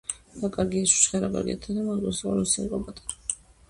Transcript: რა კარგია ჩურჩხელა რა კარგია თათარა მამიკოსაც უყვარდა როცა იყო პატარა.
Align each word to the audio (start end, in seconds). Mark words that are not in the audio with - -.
რა 0.43 0.49
კარგია 0.55 0.87
ჩურჩხელა 0.93 1.23
რა 1.27 1.31
კარგია 1.37 1.61
თათარა 1.61 1.87
მამიკოსაც 1.93 2.25
უყვარდა 2.27 2.43
როცა 2.47 2.69
იყო 2.69 2.85
პატარა. 2.91 3.21